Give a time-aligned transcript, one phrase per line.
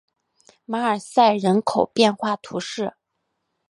[0.65, 2.95] 马尔赛人口变化图示